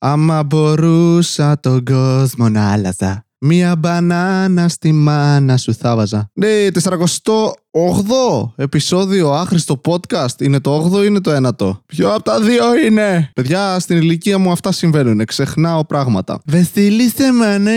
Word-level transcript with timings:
Άμα 0.00 0.44
μπορούσα 0.44 1.60
τον 1.60 1.84
κόσμο 1.84 2.48
να 2.48 2.72
άλλαζα. 2.72 3.26
Μία 3.38 3.76
μπανάνα 3.76 4.68
στη 4.68 4.92
μάνα 4.92 5.56
σου 5.56 5.74
θα 5.74 5.96
βάζα. 5.96 6.30
Ναι, 6.32 6.70
48ο 7.70 8.50
επεισόδιο 8.56 9.30
άχρηστο 9.32 9.80
podcast. 9.88 10.40
Είναι 10.40 10.60
το 10.60 10.90
8ο 10.92 11.02
ή 11.02 11.06
είναι 11.06 11.20
το 11.20 11.48
9ο. 11.58 11.70
Ποιο 11.86 12.14
από 12.14 12.22
τα 12.22 12.40
δύο 12.40 12.76
είναι; 12.86 13.30
Παιδιά, 13.34 13.78
στην 13.78 13.96
ηλικία 13.96 14.38
μου 14.38 14.50
αυτά 14.50 14.72
συμβαίνουν. 14.72 15.24
Ξεχνάω 15.24 15.84
πράγματα. 15.84 16.40
Βεσίλησε 16.46 17.32
μανά 17.32 17.72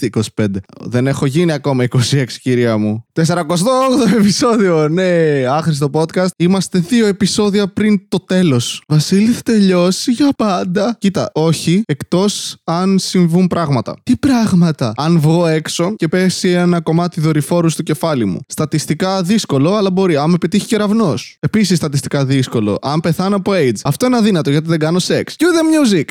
26, 0.00 0.08
25. 0.36 0.46
Δεν 0.80 1.06
έχω 1.06 1.26
γίνει 1.26 1.52
ακόμα 1.52 1.84
26, 1.84 2.24
κυρία 2.42 2.76
μου. 2.76 3.04
48ο 3.12 4.16
επεισόδιο. 4.18 4.88
Ναι, 4.88 5.44
άχρηστο 5.48 5.90
podcast. 5.92 6.28
Είμαστε 6.36 6.78
δύο 6.78 7.06
επεισόδια 7.06 7.68
πριν 7.68 8.08
το 8.08 8.20
τέλος. 8.20 8.82
Βασίλη, 8.88 9.30
θα 9.32 9.42
τελειώσει 9.42 10.12
για 10.12 10.28
πάντα. 10.36 10.96
Κοίτα, 10.98 11.30
όχι, 11.34 11.82
εκτός 11.86 12.56
αν 12.64 12.98
συμβούν 12.98 13.46
πράγματα. 13.46 13.96
Τι 14.02 14.16
πράγματα; 14.16 14.92
Αν 14.96 15.20
βγω 15.20 15.46
έξω 15.46 15.94
και 15.96 16.08
πέσει 16.08 16.48
ένα 16.48 16.80
κομμάτι 16.80 17.20
δορυφόρου 17.20 17.68
στο 17.68 17.82
κεφάλι 17.82 18.24
μου. 18.24 18.38
Στατιστικά 18.48 18.77
δύσκολο, 19.22 19.74
αλλά 19.74 19.90
μπορεί. 19.90 20.16
Αν 20.16 20.30
με 20.30 20.38
πετύχει 20.38 20.66
κεραυνό. 20.66 21.14
Επίσης 21.40 21.76
στατιστικά 21.76 22.24
δύσκολο. 22.24 22.78
Αν 22.82 23.00
πεθάνω 23.00 23.36
από 23.36 23.52
AIDS. 23.54 23.80
Αυτό 23.84 24.06
είναι 24.06 24.16
αδύνατο 24.16 24.50
γιατί 24.50 24.68
δεν 24.68 24.78
κάνω 24.78 24.98
σεξ. 24.98 25.36
Cue 25.38 25.44
the 25.44 25.94
music. 25.94 26.04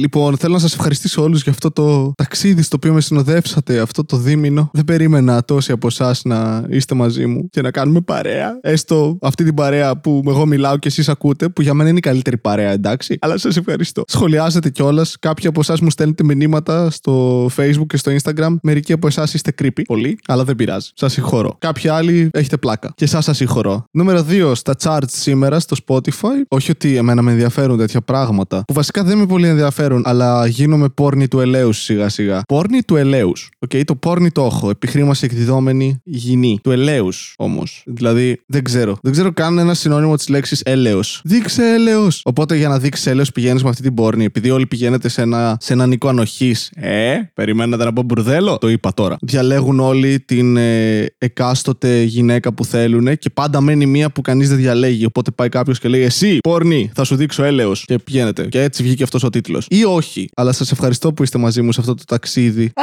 Λοιπόν, 0.00 0.36
θέλω 0.36 0.52
να 0.52 0.58
σας 0.58 0.74
ευχαριστήσω 0.74 1.22
όλους 1.22 1.42
για 1.42 1.52
αυτό 1.52 1.70
το 1.70 2.12
ταξίδι 2.16 2.62
στο 2.62 2.76
οποίο 2.76 2.92
με 2.92 3.00
συνοδεύσατε 3.00 3.78
αυτό 3.78 4.04
το 4.04 4.16
δίμηνο. 4.16 4.70
Δεν 4.72 4.84
περίμενα 4.84 5.42
τόσοι 5.44 5.72
από 5.72 5.86
εσάς 5.86 6.20
να 6.24 6.64
είστε 6.68 6.94
μαζί 6.94 7.26
μου 7.26 7.48
και 7.50 7.60
να 7.60 7.70
κάνουμε 7.70 8.00
παρέα. 8.00 8.58
Έστω 8.60 9.18
αυτή 9.22 9.44
την 9.44 9.54
παρέα 9.54 9.96
που 9.96 10.22
εγώ 10.26 10.46
μιλάω 10.46 10.76
και 10.76 10.88
εσείς 10.88 11.08
ακούτε, 11.08 11.48
που 11.48 11.62
για 11.62 11.74
μένα 11.74 11.88
είναι 11.88 11.98
η 11.98 12.00
καλύτερη 12.00 12.38
παρέα, 12.38 12.70
εντάξει. 12.70 13.16
Αλλά 13.20 13.38
σας 13.38 13.56
ευχαριστώ. 13.56 14.02
Σχολιάζετε 14.06 14.70
κιόλας. 14.70 15.16
Κάποιοι 15.20 15.46
από 15.46 15.60
εσάς 15.60 15.80
μου 15.80 15.90
στέλνετε 15.90 16.24
μηνύματα 16.24 16.90
στο 16.90 17.46
Facebook 17.56 17.86
και 17.86 17.96
στο 17.96 18.12
Instagram. 18.22 18.56
Μερικοί 18.62 18.92
από 18.92 19.06
εσάς 19.06 19.34
είστε 19.34 19.54
creepy. 19.62 19.82
Πολύ, 19.86 20.18
αλλά 20.26 20.44
δεν 20.44 20.56
πειράζει. 20.56 20.90
Σας 20.94 21.12
συγχωρώ. 21.12 21.56
Κάποιοι 21.58 21.88
άλλοι 21.88 22.28
έχετε 22.32 22.56
πλάκα. 22.56 22.92
Και 22.94 23.04
εσάς 23.04 23.24
σας 23.24 23.36
συγχωρώ. 23.36 23.84
Νούμερο 23.90 24.24
2 24.28 24.54
στα 24.54 24.74
charts 24.82 25.04
σήμερα 25.06 25.60
στο 25.60 25.76
Spotify. 25.86 26.40
Όχι 26.48 26.70
ότι 26.70 26.96
εμένα 26.96 27.22
με 27.22 27.30
ενδιαφέρουν 27.30 27.78
τέτοια 27.78 28.00
πράγματα. 28.00 28.62
Που 28.66 28.72
βασικά 28.74 29.04
δεν 29.04 29.18
με 29.18 29.26
πολύ 29.26 29.48
ενδιαφέρουν, 29.48 29.89
αλλά 30.04 30.46
γίνομαι 30.46 30.88
πόρνη 30.88 31.28
του 31.28 31.40
ελαίου 31.40 31.72
σιγά 31.72 32.08
σιγά. 32.08 32.42
Πόρνη 32.48 32.82
του 32.82 32.96
ελαίου. 32.96 33.32
Οκ, 33.58 33.70
το 33.84 33.94
πόρνη 33.94 34.30
το 34.30 34.44
έχω. 34.44 34.70
Επί 34.70 34.85
χρήμασι 34.85 35.24
εκδιδόμενη 35.24 36.00
γυνή. 36.04 36.58
Του 36.62 36.70
ελέους 36.70 37.08
όμως. 37.36 37.82
Δηλαδή 37.86 38.40
δεν 38.46 38.64
ξέρω. 38.64 38.98
Δεν 39.02 39.12
ξέρω 39.12 39.32
καν 39.32 39.58
ένα 39.58 39.74
συνώνυμο 39.74 40.16
της 40.16 40.28
λέξης 40.28 40.60
έλεος. 40.60 41.20
Δείξε 41.24 41.62
έλεος. 41.74 42.20
Οπότε 42.24 42.56
για 42.56 42.68
να 42.68 42.78
δείξεις 42.78 43.06
έλεος 43.06 43.32
πηγαίνεις 43.32 43.62
με 43.62 43.68
αυτή 43.68 43.82
την 43.82 43.94
πόρνη. 43.94 44.24
Επειδή 44.24 44.50
όλοι 44.50 44.66
πηγαίνετε 44.66 45.08
σε 45.08 45.22
ένα, 45.22 45.56
σε 45.60 45.72
έναν 45.72 45.86
οίκο 45.86 46.08
ανοχής. 46.08 46.70
Ε, 46.74 47.16
περιμένετε 47.34 47.84
να 47.84 47.92
πω 47.92 48.02
μπουρδέλο; 48.02 48.58
Το 48.58 48.68
είπα 48.68 48.94
τώρα. 48.94 49.16
Διαλέγουν 49.20 49.80
όλοι 49.80 50.20
την 50.20 50.56
ε, 50.56 51.06
εκάστοτε 51.18 52.02
γυναίκα 52.02 52.52
που 52.52 52.64
θέλουν 52.64 53.18
και 53.18 53.30
πάντα 53.30 53.60
μένει 53.60 53.86
μία 53.86 54.10
που 54.10 54.20
κανείς 54.20 54.48
δεν 54.48 54.56
διαλέγει. 54.58 55.04
Οπότε 55.04 55.30
πάει 55.30 55.48
κάποιος 55.48 55.78
και 55.78 55.88
λέει 55.88 56.02
Εσύ, 56.02 56.38
πόρνη, 56.38 56.90
θα 56.94 57.04
σου 57.04 57.16
δείξω 57.16 57.42
έλεος. 57.42 57.84
Και 57.86 57.98
πηγαίνετε. 57.98 58.46
Και 58.46 58.62
έτσι 58.62 58.82
βγήκε 58.82 59.02
αυτός 59.02 59.22
ο 59.22 59.30
τίτλος. 59.30 59.66
Ή 59.70 59.79
όχι. 59.84 60.28
Αλλά 60.36 60.52
σας 60.52 60.72
ευχαριστώ 60.72 61.12
που 61.12 61.22
είστε 61.22 61.38
μαζί 61.38 61.62
μου 61.62 61.72
σε 61.72 61.80
αυτό 61.80 61.94
το 61.94 62.02
ταξίδι. 62.06 62.72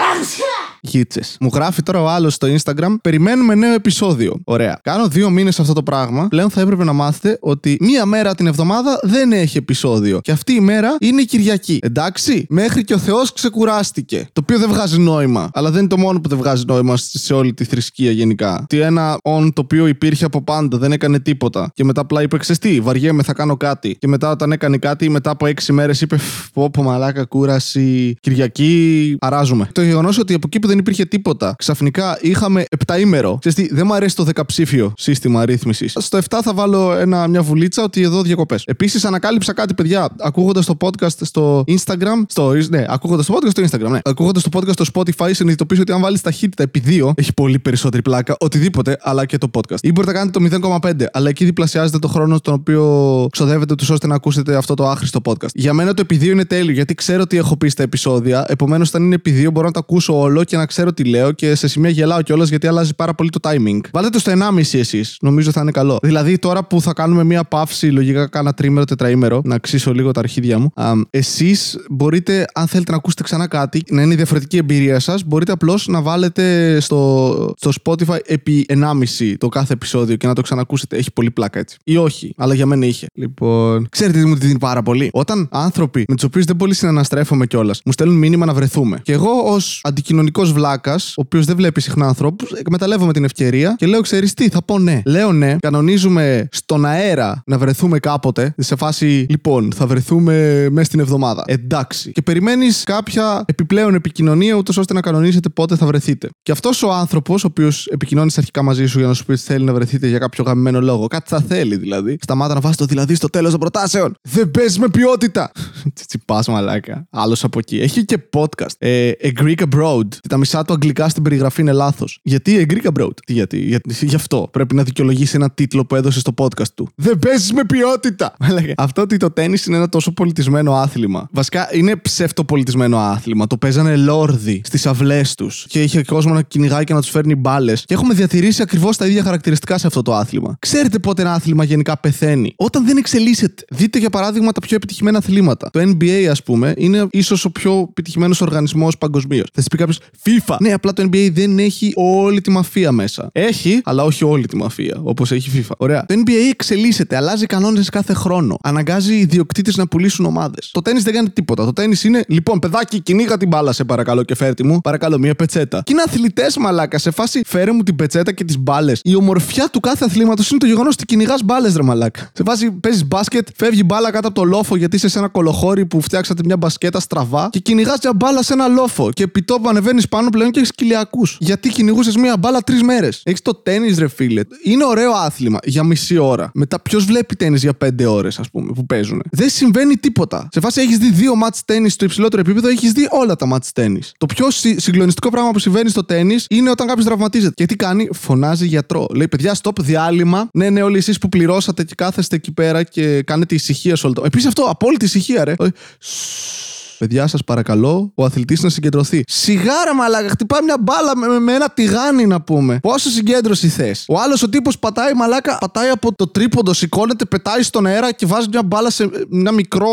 Γίτσε. 0.81 1.21
Μου 1.39 1.49
γράφει 1.53 1.83
τώρα 1.83 2.01
ο 2.01 2.07
άλλος 2.07 2.33
στο 2.33 2.47
Instagram. 2.47 2.95
Περιμένουμε 3.01 3.55
νέο 3.55 3.73
επεισόδιο. 3.73 4.39
Ωραία. 4.43 4.79
Κάνω 4.83 5.07
δύο 5.07 5.29
μήνες 5.29 5.59
αυτό 5.59 5.73
το 5.73 5.83
πράγμα. 5.83 6.27
Πλέον 6.27 6.49
θα 6.49 6.61
έπρεπε 6.61 6.83
να 6.83 6.93
μάθετε 6.93 7.37
ότι 7.41 7.77
μία 7.79 8.05
μέρα 8.05 8.35
την 8.35 8.47
εβδομάδα 8.47 8.99
δεν 9.01 9.31
έχει 9.31 9.57
επεισόδιο. 9.57 10.19
Και 10.21 10.31
αυτή 10.31 10.53
η 10.53 10.59
μέρα 10.59 10.95
είναι 10.99 11.21
η 11.21 11.25
Κυριακή. 11.25 11.79
Εντάξει. 11.81 12.45
Μέχρι 12.49 12.83
και 12.83 12.93
ο 12.93 12.97
Θεός 12.97 13.33
ξεκουράστηκε. 13.33 14.29
Το 14.33 14.41
οποίο 14.43 14.59
δεν 14.59 14.69
βγάζει 14.69 14.99
νόημα. 14.99 15.49
Αλλά 15.53 15.69
δεν 15.69 15.79
είναι 15.79 15.89
το 15.89 15.97
μόνο 15.97 16.19
που 16.19 16.29
δεν 16.29 16.37
βγάζει 16.37 16.63
νόημα 16.67 16.97
σε 16.97 17.33
όλη 17.33 17.53
τη 17.53 17.63
θρησκεία 17.63 18.11
γενικά. 18.11 18.65
Τι 18.69 18.79
ένα 18.79 19.17
on 19.23 19.49
το 19.53 19.61
οποίο 19.61 19.87
υπήρχε 19.87 20.25
από 20.25 20.41
πάντα, 20.41 20.77
δεν 20.77 20.91
έκανε 20.91 21.19
τίποτα. 21.19 21.71
Και 21.73 21.83
μετά 21.83 22.01
απλά 22.01 22.21
είπε 22.21 22.37
ξεστή, 22.37 22.79
βαριέμαι, 22.81 23.23
θα 23.23 23.33
κάνω 23.33 23.57
κάτι. 23.57 23.95
Και 23.99 24.07
μετά 24.07 24.31
όταν 24.31 24.51
έκανε 24.51 24.77
κάτι, 24.77 25.09
μετά 25.09 25.29
από 25.29 25.45
έξι 25.45 25.73
μέρες 25.73 26.01
είπε 26.01 26.17
πω 26.53 26.69
πω 26.69 26.83
μαλάκα 26.87 27.25
κούραση. 27.25 28.15
Κυριακή, 28.19 29.15
αράζουμε. 29.19 29.69
Το 29.71 29.81
γεγονός 29.81 30.17
ότι 30.17 30.33
από 30.33 30.47
εκεί 30.47 30.59
που 30.59 30.67
δεν 30.67 30.77
υπήρχε 30.77 31.05
τίποτα, 31.05 31.55
ξαφνικά 31.57 32.17
είχαμε 32.21 32.65
επταήμερο. 32.69 33.37
Ξέρεις 33.39 33.57
τι, 33.57 33.75
δεν 33.75 33.85
μου 33.87 33.93
αρέσει 33.93 34.15
το 34.15 34.23
δεκαψήφιο 34.23 34.93
σύστημα 34.97 35.45
ρύθμισης. 35.45 35.93
Στο 35.99 36.17
7 36.17 36.21
θα 36.43 36.53
βάλω 36.53 36.93
ένα, 36.93 37.27
μια 37.27 37.41
βουλίτσα 37.41 37.83
ότι 37.83 38.01
εδώ 38.01 38.21
διακοπές. 38.21 38.63
Επίσης, 38.65 39.05
ανακάλυψα 39.05 39.53
κάτι, 39.53 39.73
παιδιά, 39.73 40.09
ακούγοντας 40.19 40.65
το 40.65 40.77
podcast 40.79 41.17
στο 41.21 41.63
Instagram. 41.67 42.25
Στο, 42.27 42.53
ναι, 42.69 42.85
ακούγοντας 42.87 43.25
το 43.25 43.37
podcast 43.37 43.49
στο 43.49 43.63
Instagram, 43.63 43.89
ναι. 43.89 43.99
Ακούγοντας 44.03 44.43
το 44.43 44.49
podcast 44.53 44.83
στο 44.83 44.85
Spotify, 44.93 45.29
συνειδητοποιήσω 45.33 45.81
ότι 45.81 45.91
αν 45.91 46.01
βάλεις 46.01 46.21
ταχύτητα 46.21 46.63
επί 46.63 46.83
2, 46.85 47.11
έχει 47.15 47.33
πολύ 47.33 47.59
περισσότερη 47.59 48.01
πλάκα. 48.01 48.35
Οτιδήποτε, 48.39 48.97
αλλά 49.01 49.25
και 49.25 49.37
το 49.37 49.49
podcast. 49.53 49.81
Ή 49.81 49.91
μπορείτε 49.91 50.13
να 50.13 50.19
κάνετε 50.19 50.59
το 50.59 50.79
0,5, 50.81 51.05
αλλά 51.11 51.29
εκεί 51.29 51.45
διπλασιάζετε 51.45 51.99
το 51.99 52.07
χρόνο 52.07 52.39
τον 52.39 52.53
οποίο 52.53 53.27
ξοδεύετε 53.31 53.75
τους 53.75 53.89
ώστε 53.89 54.07
να 54.07 54.15
ακούσετε 54.15 54.55
αυτό 54.55 54.73
το 54.73 54.89
άχρηστο 54.89 55.19
podcast. 55.23 55.53
Για 55.53 55.73
μένα 55.73 55.93
το 55.93 56.01
επί 56.01 56.17
2 56.21 56.23
είναι 56.25 56.45
τέλειο, 56.45 56.76
γιατί 56.77 56.93
ξέρω 56.93 57.27
τι 57.27 57.37
έχω 57.37 57.57
πει 57.57 57.69
στα 57.69 57.83
επεισόδια. 57.83 58.45
Επομένως, 58.47 58.89
όταν 58.89 59.03
είναι 59.03 59.15
επί 59.15 59.45
2, 59.45 59.51
μπορώ 59.51 59.65
να 59.65 59.73
το 59.73 59.79
ακούσω 59.79 60.19
όλο 60.19 60.43
και 60.43 60.57
να 60.57 60.65
ξέρω 60.65 60.93
τι 60.93 61.03
λέω 61.03 61.31
και 61.31 61.55
σε 61.55 61.67
σημεία 61.67 61.89
γελάω 61.89 62.21
κιόλας 62.21 62.49
γιατί 62.49 62.67
αλλάζει 62.67 62.95
πάρα 62.95 63.13
πολύ 63.13 63.29
το 63.29 63.39
timing. 63.41 63.79
Βάλτε 63.91 64.09
το 64.09 64.19
στο 64.19 64.31
1,5 64.31 64.79
εσείς. 64.79 65.17
Νομίζω 65.21 65.51
θα 65.51 65.61
είναι 65.61 65.71
καλό. 65.71 65.99
Δηλαδή, 66.01 66.37
τώρα 66.37 66.63
που 66.63 66.81
θα 66.81 66.93
κάνουμε 66.93 67.23
μία 67.23 67.43
παύση, 67.43 67.87
λογικά 67.87 68.27
κάνα 68.27 68.53
τρίμερο, 68.53 68.85
τετραήμερο, 68.85 69.41
να 69.43 69.57
ξύσω 69.57 69.93
λίγο 69.93 70.11
τα 70.11 70.19
αρχίδια 70.19 70.59
μου. 70.59 70.71
Εσείς 71.09 71.77
μπορείτε, 71.89 72.45
αν 72.53 72.67
θέλετε 72.67 72.91
να 72.91 72.97
ακούσετε 72.97 73.23
ξανά 73.23 73.47
κάτι, 73.47 73.83
να 73.89 74.01
είναι 74.01 74.13
η 74.13 74.15
διαφορετική 74.15 74.57
εμπειρία 74.57 74.99
σας, 74.99 75.23
μπορείτε 75.25 75.51
απλώς 75.51 75.87
να 75.87 76.01
βάλετε 76.01 76.77
στο, 76.79 77.53
στο 77.57 77.71
Spotify 77.83 78.17
επί 78.25 78.65
1,5 78.69 79.33
το 79.37 79.49
κάθε 79.49 79.73
επεισόδιο 79.73 80.15
και 80.15 80.27
να 80.27 80.33
το 80.33 80.41
ξανακούσετε. 80.41 80.97
Έχει 80.97 81.11
πολύ 81.13 81.31
πλάκα 81.31 81.59
έτσι. 81.59 81.77
Ή 81.83 81.97
όχι, 81.97 82.33
αλλά 82.37 82.53
για 82.53 82.65
μένα 82.65 82.85
είχε. 82.85 83.07
Λοιπόν. 83.13 83.87
Ξέρετε 83.89 84.19
τι 84.19 84.25
μου 84.25 84.35
τη 84.35 84.45
δίνει 84.45 84.59
πάρα 84.59 84.81
πολύ; 84.81 85.09
Όταν 85.13 85.47
άνθρωποι 85.51 86.05
με 86.07 86.15
τους 86.15 86.23
οποίους 86.23 86.45
δεν 86.45 86.55
πολύ 86.67 86.79
συναναστρέφομαι 86.79 87.45
κιόλας 87.45 87.81
μου 87.85 87.91
στέλνουν 87.91 88.17
μήνυμα 88.17 88.45
να 88.45 88.53
βρεθούμε. 88.53 88.99
Και 89.03 89.11
εγώ 89.11 89.31
ως 89.45 89.81
αντικοινωνικός 89.83 90.51
βλάκας, 90.51 91.09
ο 91.09 91.21
οποίος 91.25 91.45
δεν 91.45 91.55
βλέπει 91.55 91.81
συχνά 91.81 92.07
ανθρώπους, 92.07 92.51
εκμεταλλεύομαι 92.51 93.13
την 93.13 93.23
ευκαιρία 93.23 93.75
και 93.77 93.85
λέω: 93.85 94.01
Ξέρεις 94.01 94.33
τι, 94.33 94.49
θα 94.49 94.63
πω 94.63 94.79
ναι. 94.79 95.01
Λέω 95.05 95.31
ναι, 95.31 95.55
κανονίζουμε 95.59 96.47
στον 96.51 96.85
αέρα 96.85 97.41
να 97.45 97.57
βρεθούμε 97.57 97.99
κάποτε. 97.99 98.53
Σε 98.57 98.75
φάση, 98.75 99.25
λοιπόν, 99.29 99.71
θα 99.75 99.87
βρεθούμε 99.87 100.67
μέσα 100.69 100.85
στην 100.85 100.99
εβδομάδα. 100.99 101.43
Εντάξει. 101.47 102.11
Και 102.11 102.21
περιμένεις 102.21 102.83
κάποια 102.83 103.43
επιπλέον 103.45 103.93
επικοινωνία, 103.93 104.55
ούτως 104.55 104.77
ώστε 104.77 104.93
να 104.93 105.01
κανονίσετε 105.01 105.49
πότε 105.49 105.75
θα 105.75 105.85
βρεθείτε. 105.85 106.29
Και 106.41 106.51
αυτός 106.51 106.83
ο 106.83 106.91
άνθρωπος, 106.91 107.43
ο 107.43 107.47
οποίος 107.47 107.85
επικοινώνει 107.85 108.31
αρχικά 108.37 108.63
μαζί 108.63 108.85
σου 108.85 108.99
για 108.99 109.07
να 109.07 109.13
σου 109.13 109.25
πει 109.25 109.31
ότι 109.31 109.41
θέλει 109.41 109.65
να 109.65 109.73
βρεθείτε 109.73 110.07
για 110.07 110.19
κάποιο 110.19 110.43
γαμμένο 110.43 110.81
λόγο, 110.81 111.07
κάτι 111.07 111.29
θα 111.29 111.41
θέλει 111.47 111.75
δηλαδή. 111.75 112.17
Σταμάτα 112.21 112.53
να 112.53 112.59
βάζει 112.59 112.75
το 112.75 112.85
δηλαδή 112.85 113.15
στο 113.15 113.27
τέλος 113.27 113.51
των 113.51 113.59
προτάσεων. 113.59 114.13
Δεν 114.21 114.51
παίζει 114.51 114.79
με 114.79 114.89
ποιότητα. 114.89 115.51
Τσιπάς 116.07 116.47
μαλάκα. 116.47 117.07
Άλλος 117.09 117.43
από 117.43 117.59
εκεί. 117.59 117.77
Έχει 117.79 118.05
και 118.05 118.17
podcast. 118.33 118.75
Ε, 118.77 119.11
a 119.23 119.41
Greek 119.41 119.63
abroad. 119.69 120.07
Τα 120.29 120.37
μισά 120.37 120.65
του 120.65 120.73
αγγλικά 120.73 121.09
στην 121.09 121.23
περιγραφή 121.23 121.61
είναι 121.61 121.71
λάθος. 121.71 122.19
Γιατί 122.23 122.65
a 122.67 122.73
Greek 122.73 122.91
abroad; 122.93 123.13
Τι, 123.25 123.33
γιατί, 123.33 123.59
γιατί, 123.59 124.05
γι' 124.05 124.15
αυτό 124.15 124.49
πρέπει 124.51 124.75
να 124.75 124.83
δικαιολογήσει 124.83 125.35
ένα 125.35 125.51
τίτλο 125.51 125.85
που 125.85 125.95
έδωσε 125.95 126.19
στο 126.19 126.33
podcast 126.37 126.67
του. 126.75 126.89
Δεν 126.95 127.19
παίζεις 127.19 127.53
με 127.53 127.65
ποιότητα. 127.65 128.33
Μαλάκα. 128.39 128.73
Αυτό 128.77 129.01
ότι 129.01 129.17
το 129.17 129.31
τέννη 129.31 129.57
είναι 129.67 129.75
ένα 129.77 129.89
τόσο 129.89 130.11
πολιτισμένο 130.11 130.73
άθλημα. 130.73 131.27
Βασικά 131.31 131.69
είναι 131.71 131.95
ψευτοπολιτισμένο 131.95 132.97
άθλημα. 132.97 133.47
Το 133.47 133.57
παίζανε 133.57 133.95
λόρδι 133.95 134.61
στις 134.63 134.85
αυλές 134.85 135.35
τους. 135.35 135.65
Και 135.69 135.83
είχε 135.83 136.03
κόσμο 136.03 136.33
να 136.33 136.41
κυνηγάει 136.41 136.83
και 136.83 136.93
να 136.93 137.01
τους 137.01 137.09
φέρνει 137.09 137.35
μπάλες. 137.35 137.85
Και 137.85 137.93
έχουμε 137.93 138.13
διατηρήσει 138.13 138.61
ακριβώς 138.61 138.97
τα 138.97 139.07
ίδια 139.07 139.23
χαρακτηριστικά 139.23 139.77
σε 139.77 139.87
αυτό 139.87 140.01
το 140.01 140.15
άθλημα. 140.15 140.57
Ξέρετε 140.59 140.99
πότε 140.99 141.21
ένα 141.21 141.33
άθλημα 141.33 141.63
γενικά 141.63 141.97
πεθαίνει; 141.97 142.53
Όταν 142.55 142.85
δεν 142.85 142.97
εξελίσσεται. 142.97 143.63
Δείτε 143.69 143.99
για 143.99 144.09
παράδειγμα 144.09 144.51
τα 144.51 144.61
πιο 144.61 144.75
επιτυχημένα 144.75 145.17
αθλήματα. 145.17 145.69
Το 145.77 145.83
NBA, 145.83 146.27
ας 146.31 146.43
πούμε, 146.43 146.73
είναι 146.77 147.07
ίσως 147.11 147.45
ο 147.45 147.51
πιο 147.51 147.87
επιτυχημένος 147.89 148.41
οργανισμός 148.41 148.97
παγκοσμίως. 148.97 149.47
Θα 149.53 149.61
σου 149.61 149.67
πει 149.67 149.77
κάποιος 149.77 149.99
FIFA. 150.23 150.55
Ναι, 150.59 150.73
απλά 150.73 150.93
το 150.93 151.03
NBA 151.03 151.29
δεν 151.31 151.59
έχει 151.59 151.91
όλη 151.95 152.41
τη 152.41 152.51
μαφία 152.51 152.91
μέσα. 152.91 153.29
Έχει, 153.31 153.81
αλλά 153.83 154.03
όχι 154.03 154.23
όλη 154.23 154.45
τη 154.45 154.55
μαφία, 154.55 154.99
όπως 155.03 155.31
έχει 155.31 155.51
FIFA. 155.55 155.73
Ωραία. 155.77 156.05
Το 156.05 156.15
NBA 156.25 156.49
εξελίσσεται, 156.49 157.15
αλλάζει 157.15 157.45
κανόνες 157.45 157.89
κάθε 157.89 158.13
χρόνο. 158.13 158.57
Αναγκάζει 158.63 159.15
οι 159.15 159.19
ιδιοκτήτες 159.19 159.77
να 159.77 159.87
πουλήσουν 159.87 160.25
ομάδες. 160.25 160.69
Το 160.73 160.81
τέννη 160.81 161.01
δεν 161.01 161.13
κάνει 161.13 161.29
τίποτα. 161.29 161.65
Το 161.65 161.73
τέννη 161.73 161.95
είναι, 162.03 162.23
λοιπόν, 162.27 162.59
παιδάκι, 162.59 162.99
κυνήγα 163.01 163.37
την 163.37 163.47
μπάλα, 163.47 163.71
σε 163.71 163.83
παρακαλώ 163.83 164.23
και 164.23 164.35
φέρτη 164.35 164.65
μου. 164.65 164.81
Παρακαλώ, 164.81 165.17
μία 165.19 165.35
πετσέτα. 165.35 165.81
Και 165.85 165.93
είναι 165.93 166.03
αθλητές, 166.07 166.57
μαλάκα, 166.57 166.97
σε 166.97 167.11
φάση 167.11 167.41
φέρε 167.45 167.71
μου 167.71 167.83
την 167.83 167.95
πετσέτα 167.95 168.31
και 168.31 168.43
τις 168.43 168.57
μπάλες. 168.57 169.01
Η 169.03 169.15
ομορφιά 169.15 169.69
του 169.71 169.79
κάθε 169.79 170.05
αθλήματος 170.05 170.49
είναι 170.49 170.59
το 170.59 170.65
γεγονός 170.65 170.93
ότι 170.93 171.05
κυνηγάς 171.05 171.43
μπάλες, 171.43 171.75
ρε 171.75 171.83
μαλάκα. 171.83 172.29
Σε 172.33 172.43
φάση 172.43 172.71
παίζεις 172.71 173.07
μπάσκετ, 173.07 173.47
φεύγει 173.55 173.81
μπάλα 173.85 174.11
κάτω 174.11 174.27
από 174.27 174.39
το 174.39 174.43
λόφο 174.43 174.75
γιατί 174.75 174.95
είσαι 174.95 175.07
σε 175.07 175.19
ένα 175.19 175.27
κολοχώρι 175.59 175.85
που 175.85 176.01
φτιάξατε 176.01 176.41
μια 176.45 176.57
μπασκέτα 176.57 176.99
στραβά 176.99 177.49
και 177.51 177.59
κυνηγάς 177.59 177.97
μια 178.03 178.13
μπάλα 178.15 178.43
σε 178.43 178.53
ένα 178.53 178.67
λόφο. 178.67 179.09
Και 179.11 179.23
επιτόπου 179.23 179.61
που 179.61 179.69
ανεβαίνεις 179.69 180.07
πάνω 180.07 180.29
πλέον 180.29 180.51
και 180.51 180.59
έχεις 180.59 180.71
κοιλιακούς. 180.71 181.37
Γιατί 181.39 181.69
κυνηγούσες 181.69 182.15
μια 182.15 182.37
μπάλα 182.37 182.61
τρεις 182.61 182.81
μέρες; 182.81 183.21
Έχεις 183.23 183.41
το 183.41 183.53
τέννη, 183.55 183.93
ρε 183.97 184.07
φίλε. 184.07 184.41
Είναι 184.63 184.85
ωραίο 184.85 185.11
άθλημα 185.11 185.59
για 185.63 185.83
μισή 185.83 186.17
ώρα. 186.17 186.51
Μετά 186.53 186.81
ποιος 186.81 187.05
βλέπει 187.05 187.35
τέννη 187.35 187.57
για 187.57 187.73
πέντε 187.73 188.05
ώρες, 188.05 188.39
ας 188.39 188.49
πούμε, 188.49 188.71
που 188.73 188.85
παίζουν. 188.85 189.21
Δεν 189.31 189.49
συμβαίνει 189.49 189.95
τίποτα. 189.95 190.47
Σε 190.51 190.59
φάση 190.59 190.81
έχεις 190.81 190.97
δει 190.97 191.11
δύο 191.11 191.35
μάτς 191.35 191.65
τέννη 191.65 191.89
στο 191.89 192.05
υψηλότερο 192.05 192.41
επίπεδο, 192.41 192.67
έχεις 192.67 192.91
δει 192.91 193.07
όλα 193.11 193.35
τα 193.35 193.45
μάτς 193.45 193.71
τέννη. 193.71 194.01
Το 194.17 194.25
πιο 194.25 194.51
συ- 194.51 194.79
συγκλονιστικό 194.79 195.29
πράγμα 195.29 195.51
που 195.51 195.59
συμβαίνει 195.59 195.89
στο 195.89 196.03
τέννη 196.03 196.35
είναι 196.49 196.69
όταν 196.69 196.87
κάποιος 196.87 197.05
τραυματίζεται. 197.05 197.53
Και 197.53 197.65
τι 197.65 197.75
κάνει, 197.75 198.09
φωνάζει 198.13 198.65
γιατρό. 198.65 199.07
Λέει, 199.15 199.27
παιδιά, 199.27 199.55
stop, 199.61 199.79
διάλειμμα. 199.81 200.49
Ναι, 200.53 200.69
ναι, 200.69 200.81
όλοι 200.81 200.97
εσείς 200.97 201.17
που 201.17 201.29
πληρώσατε 201.29 201.83
και 201.83 201.93
κάθεστε 201.97 202.35
εκεί 202.35 202.51
πέρα 202.51 202.83
και 202.83 203.21
κάνετε 203.21 203.55
ησυχία 203.55 203.95
σε 203.95 204.05
όλο 204.05 204.15
το. 204.15 204.23
Επίσης 204.25 204.47
αυτό, 204.47 204.63
απόλυτη 204.63 205.05
ησυχία, 205.05 205.43
ρε. 205.47 205.55
Ε, 205.59 205.67
σσσ. 205.99 206.65
Παιδιά, 206.99 207.27
σας 207.27 207.43
παρακαλώ, 207.43 208.11
ο 208.15 208.23
αθλητής 208.25 208.63
να 208.63 208.69
συγκεντρωθεί. 208.69 209.23
Σιγάρα, 209.27 209.95
μαλάκα, 209.95 210.29
χτυπάει 210.29 210.61
μια 210.63 210.77
μπάλα 210.79 211.17
με, 211.17 211.27
με- 211.27 211.39
με 211.39 211.53
ένα 211.53 211.69
τηγάνι, 211.69 212.25
να 212.25 212.41
πούμε. 212.41 212.79
Πόσο 212.81 213.09
συγκέντρωση 213.09 213.67
θες. 213.67 214.05
Ο 214.07 214.19
άλλος 214.19 214.43
ο 214.43 214.49
τύπος 214.49 214.79
πατάει, 214.79 215.13
μαλάκα, 215.13 215.57
πατάει 215.57 215.89
από 215.89 216.15
το 216.15 216.27
τρίποντο, 216.27 216.73
σηκώνεται, 216.73 217.25
πετάει 217.25 217.61
στον 217.63 217.85
αέρα 217.85 218.11
και 218.11 218.25
βάζει 218.25 218.47
μια 218.51 218.63
μπάλα 218.63 218.89
σε 218.89 219.09
ένα 219.33 219.51
μικρό 219.51 219.91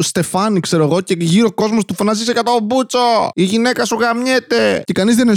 στεφάνι, 0.00 0.60
ξέρω 0.60 0.84
εγώ, 0.84 1.00
και 1.00 1.16
γύρω 1.18 1.46
ο 1.50 1.52
κόσμος 1.52 1.84
του 1.84 1.94
φωνάζει 1.94 2.24
σε 2.24 2.32
κατώ 2.32 2.58
μπούτσο. 2.62 2.98
Η 3.34 3.42
γυναίκα 3.42 3.84
σου 3.84 3.96
γαμιέται. 4.00 4.82
Και 4.84 4.92
κανείς 4.92 5.16
δεν 5.16 5.26
είναι. 5.28 5.36